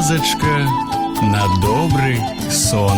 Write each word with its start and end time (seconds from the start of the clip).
казачка 0.00 0.56
на 1.22 1.44
добрый 1.60 2.18
сон. 2.50 2.96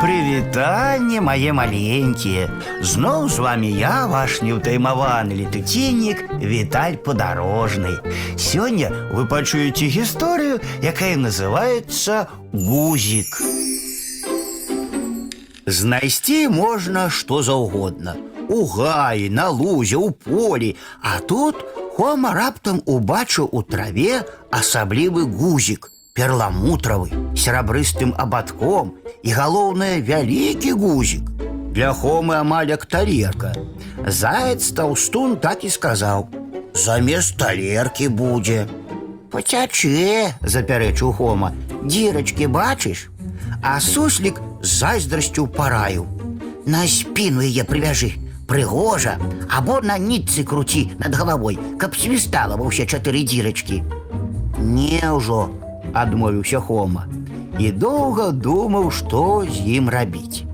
Прывітанне 0.00 1.20
мае 1.20 1.52
маленькія. 1.52 2.46
Зноў 2.80 3.26
з 3.28 3.42
вами 3.42 3.66
я, 3.66 4.06
ваш 4.06 4.38
неўтаймаваны 4.46 5.34
летуціннік 5.42 6.22
Віталь 6.38 7.02
падарожны. 7.02 7.98
Сёння 8.38 8.94
вы 9.10 9.26
пачуеце 9.26 9.90
гісторыю, 9.90 10.62
якая 10.80 11.18
называецца 11.18 12.30
гузік. 12.54 13.42
Знайсці 15.66 16.46
можна 16.48 17.10
што 17.10 17.42
заўгодна. 17.42 18.14
У 18.48 18.66
гаі, 18.66 19.30
на 19.30 19.48
лузе, 19.48 19.96
у 19.96 20.10
полі, 20.10 20.76
а 21.02 21.20
тут 21.20 21.56
Хома 22.00 22.32
раптам 22.32 22.80
убачыў 22.86 23.48
у 23.52 23.62
траве 23.62 24.24
асаблівы 24.50 25.26
гузік, 25.28 25.90
перламутравы, 26.14 27.10
серабрыстым 27.36 28.14
абадком 28.16 28.94
і 29.22 29.30
галоўнае 29.36 30.00
вялікі 30.00 30.72
гузік. 30.72 31.28
Для 31.70 31.92
Хомы 31.92 32.34
амаль 32.34 32.70
як 32.70 32.86
талерка. 32.86 33.54
Заяц 34.06 34.72
таўстун 34.72 35.36
так 35.36 35.64
і 35.64 35.70
сказаў: « 35.70 36.74
Замест 36.74 37.36
талеркі 37.36 38.08
будзе. 38.08 38.66
Пацячэ, 39.30 40.34
запярэчыў 40.42 41.12
Хома, 41.14 41.52
дзірачкі 41.84 42.46
бачыш, 42.46 43.10
А 43.62 43.80
суслік 43.80 44.40
з 44.62 44.68
зайздрасцю 44.68 45.46
параю. 45.46 46.06
На 46.66 46.86
спіну 46.88 47.44
яе 47.44 47.64
прывяжы, 47.64 48.16
прыгожа, 48.46 49.16
або 49.48 49.80
на 49.80 49.98
нітцы 49.98 50.44
круці 50.44 50.90
над 50.98 51.14
галавой, 51.14 51.58
каб 51.78 51.94
свістала 51.94 52.58
ва 52.58 52.66
ўсе 52.66 52.86
чатыры 52.86 53.22
дзірачкі. 53.22 53.82
Не 54.58 55.00
ўжо, 55.06 55.48
адмовіўся 55.94 56.60
Хома 56.60 57.06
і 57.58 57.70
доўга 57.72 58.30
думаў, 58.32 58.90
што 58.90 59.44
з 59.44 59.78
ім 59.78 59.90
рабіць. 59.92 60.46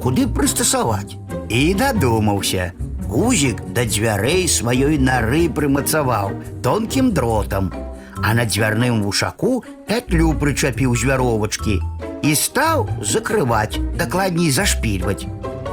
Куды 0.00 0.26
прыстасаваць? 0.26 1.16
І 1.48 1.74
дадумаўся. 1.74 2.72
Гузік 3.08 3.60
да 3.76 3.84
дзвярэй 3.84 4.48
сваёй 4.48 4.98
нары 4.98 5.46
прымацаваў 5.52 6.32
тонкім 6.64 7.12
дротам, 7.12 7.70
а 8.18 8.34
на 8.34 8.46
дзвярным 8.48 9.02
вушаку 9.04 9.62
пятлю 9.86 10.32
прычапіў 10.40 10.96
з 10.96 11.10
вяровачкі 11.12 11.76
і 12.24 12.34
стаў 12.34 12.88
закрываць, 13.04 13.78
дакладней 14.00 14.50
зашпільваць. 14.50 15.28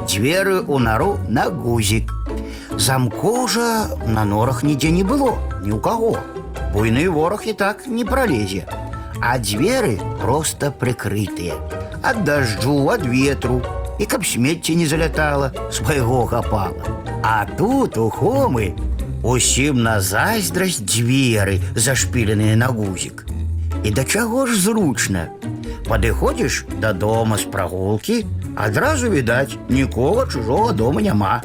Дзверы 0.07 0.61
ў 0.65 0.77
нару 0.79 1.17
на 1.27 1.49
гузік. 1.49 2.11
Замкоў 2.77 3.47
жа 3.47 3.91
на 4.07 4.25
норах 4.25 4.63
нідзе 4.63 4.91
не 4.91 5.03
было, 5.03 5.37
ні 5.61 5.75
ў 5.75 5.79
каго. 5.79 6.17
Буйны 6.73 7.09
вораг 7.11 7.43
і 7.45 7.53
так 7.53 7.87
не 7.87 8.05
пролезе. 8.05 8.65
А 9.21 9.37
дзверы 9.37 9.99
проста 10.21 10.71
прыкрытыя. 10.71 11.59
Ад 12.01 12.23
дажджу, 12.23 12.89
ад 12.89 13.05
ветру, 13.05 13.61
і 13.99 14.05
каб 14.05 14.25
смецце 14.25 14.73
не 14.73 14.87
залятала, 14.87 15.51
свайго 15.71 16.25
хапала. 16.25 16.81
А 17.21 17.45
тут 17.45 17.97
у 17.97 18.09
хомы 18.09 18.73
усім 19.21 19.83
на 19.85 19.99
зайздрасць 20.01 20.81
дзверы 20.81 21.59
зашпіленыя 21.75 22.55
на 22.57 22.73
гузік. 22.73 23.27
І 23.83 23.91
да 23.91 24.03
чаго 24.03 24.47
ж 24.47 24.57
зручна. 24.57 25.29
Падыходзіш 25.85 26.65
да 26.81 26.93
дома 26.93 27.37
з 27.37 27.45
прагулкі, 27.45 28.25
адразу 28.55 29.09
відаць, 29.09 29.57
нікога 29.69 30.27
чужого 30.27 30.71
дома 30.71 31.01
няма. 31.01 31.41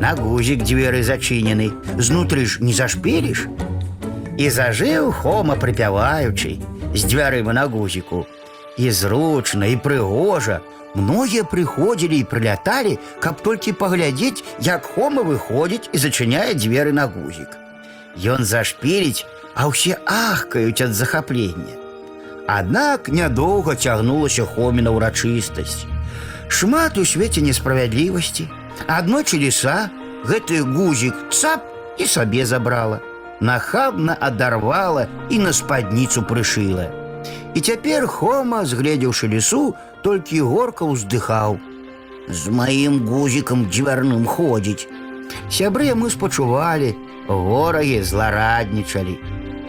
На 0.00 0.14
гузік 0.16 0.64
дзверы 0.64 1.02
зачынены, 1.04 1.72
знутры 1.98 2.46
ж 2.46 2.64
не 2.64 2.72
зашпіліш. 2.72 3.46
І 4.40 4.48
зажыў 4.48 5.12
Хома 5.12 5.56
прыпяваючы 5.60 6.56
з 6.94 7.00
дзвярыма 7.04 7.52
на 7.52 7.66
гузіку. 7.68 8.26
І 8.78 8.90
зручна 8.90 9.66
і 9.66 9.76
прыгожа. 9.76 10.60
Многія 10.94 11.44
прыходзілі 11.44 12.16
і 12.18 12.24
прыляталі, 12.24 12.98
каб 13.20 13.42
толькі 13.44 13.76
паглядзець, 13.76 14.42
як 14.58 14.88
Хома 14.88 15.22
выходзіць 15.22 15.92
і 15.92 15.98
зачыняе 15.98 16.56
дзверы 16.56 16.96
на 16.96 17.06
гузік. 17.06 17.60
Ён 18.16 18.42
зашпіліць, 18.42 19.26
а 19.54 19.68
ўсе 19.68 20.00
ахкаюць 20.06 20.80
ад 20.80 20.96
захаплення. 20.96 21.76
Аднак 22.48 23.12
нядоўга 23.12 23.76
цягнулася 23.76 24.48
хоміна 24.48 24.90
ўрачыстасць. 24.90 25.86
Шмат 26.48 26.98
у 26.98 27.04
свеце 27.04 27.40
несправядлівасці. 27.40 28.48
Аднойчы 28.86 29.38
ліса 29.38 29.90
гэты 30.26 30.60
гузік 30.60 31.30
цап 31.30 31.64
і 31.98 32.06
сабе 32.06 32.46
забрала. 32.46 33.00
Нахабна 33.40 34.16
адарвала 34.20 35.06
і 35.30 35.38
на 35.38 35.52
спадніцу 35.52 36.22
прышыла. 36.22 36.90
І 37.54 37.60
цяпер 37.60 38.06
Хома, 38.06 38.64
згледзеўшы 38.64 39.28
лісу, 39.28 39.74
толькі 40.04 40.40
горка 40.40 40.84
ўздыхаў. 40.84 41.58
З 42.28 42.52
маім 42.52 43.06
гузікам 43.08 43.66
дзвярным 43.72 44.24
ходзіць. 44.26 44.86
Сябры 45.50 45.94
мы 45.94 46.10
спачувалі, 46.10 46.94
ворагі 47.26 48.02
злараднічалі. 48.02 49.18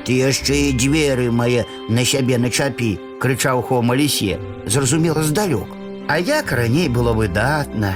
Ты 0.05 0.17
яшчэ 0.19 0.69
і 0.69 0.77
дзверы 0.77 1.31
мае 1.31 1.65
на 1.89 2.05
сябе 2.05 2.37
начапі, 2.37 2.97
крычаў 3.21 3.61
Хома 3.61 3.95
лісе, 3.95 4.37
зразумела 4.65 5.23
здалёк. 5.23 5.74
А 6.07 6.19
як 6.19 6.51
раней 6.51 6.89
было 6.89 7.13
выдатна. 7.13 7.93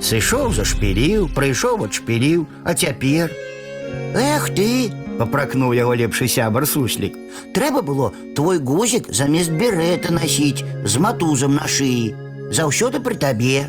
Сышоў 0.00 0.52
зашпіліў, 0.54 1.28
прыйшоў 1.34 1.84
адшпіліў, 1.88 2.46
а 2.64 2.74
цяпер. 2.74 3.32
Эх 4.14 4.50
ты, 4.54 4.92
папракнуў 5.18 5.74
яго 5.74 5.94
лепшы 5.98 6.28
сябар 6.30 6.66
суслік. 6.66 7.18
Трэба 7.54 7.82
было 7.82 8.12
твой 8.36 8.58
гузік 8.58 9.10
замест 9.10 9.50
берета 9.50 10.14
насіць 10.14 10.62
з 10.84 11.02
матузам 11.02 11.58
на 11.58 11.66
шыі. 11.66 12.14
Заўсёды 12.54 13.02
пры 13.02 13.18
табе. 13.18 13.66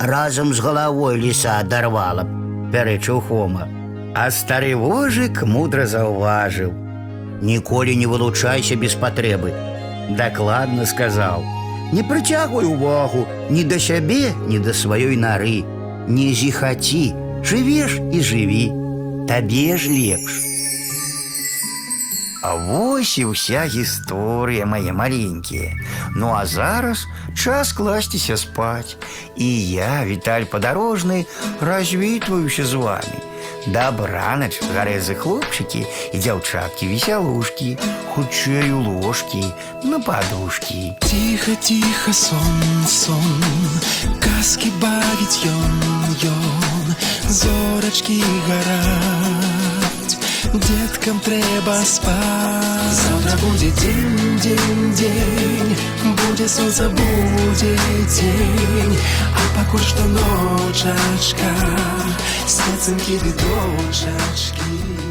Разам 0.00 0.54
з 0.54 0.64
галавой 0.64 1.20
ліса 1.20 1.60
адарвала, 1.60 2.24
пярэчыў 2.72 3.20
Хома. 3.28 3.68
А 4.16 4.30
стары 4.30 4.74
вожык 4.74 5.44
мудра 5.44 5.84
заўважыў. 5.86 6.72
Ніколі 7.42 7.94
не 7.96 8.06
вылучайся 8.06 8.76
без 8.76 8.96
патрэбы. 8.96 9.52
Дакладна 10.16 10.86
сказаў: 10.86 11.44
Не 11.92 12.02
прыцягвай 12.02 12.66
увагу 12.66 13.26
ні 13.50 13.64
да 13.64 13.78
сябе, 13.78 14.30
ні 14.46 14.58
да 14.58 14.70
сваёй 14.70 15.16
нары. 15.16 15.64
Не 16.06 16.30
зіхаці, 16.34 17.14
жывеш 17.42 17.98
і 18.12 18.22
жыві. 18.22 18.64
Табе 19.26 19.76
ж 19.76 19.90
лепш. 19.90 20.50
А 22.42 22.54
вось 22.54 23.18
і 23.18 23.28
ўся 23.30 23.66
гісторыя 23.68 24.64
мае 24.64 24.96
маленькія. 24.96 25.76
Ну 26.16 26.32
а 26.32 26.46
зараз 26.46 27.04
час 27.36 27.72
класціся 27.72 28.36
спаць. 28.36 28.96
І 29.36 29.70
я, 29.70 30.04
Віталь 30.06 30.48
падарожны, 30.48 31.26
развітваюся 31.60 32.64
з 32.64 32.74
вами. 32.74 33.18
Дабранач, 33.66 34.60
гарэзы 34.74 35.14
хлопчыкі 35.14 35.84
і 36.12 36.16
дзяўчаткі 36.18 36.88
весялушкі, 36.92 37.76
хутчэй 38.14 38.72
у 38.72 38.80
ложкі, 38.80 39.44
на 39.84 40.00
падушкі. 40.00 40.96
Тихо, 41.04 41.54
тихо, 41.60 42.12
сон, 42.12 42.60
сон, 42.88 43.40
казки 44.20 44.72
бавіць 44.80 45.44
ён, 45.44 45.74
ён, 46.24 46.94
зорачкі 47.28 48.22
гараць. 48.48 50.16
Деткам 50.50 51.20
трэба 51.20 51.76
спаць. 51.84 52.80
Завтра 52.90 53.36
будзе 53.38 53.70
дзень, 53.70 54.38
дзень, 54.42 54.92
дзень, 54.98 55.76
будзе 56.18 56.48
сонца, 56.48 56.88
будзе 56.88 57.76
дзень, 58.08 58.96
а 59.30 59.42
пакуль 59.54 59.84
што 59.84 60.02
ночачка, 60.10 61.50
светцынкі 62.47 63.17
ды 63.23 63.31
дочачкі. 63.41 65.04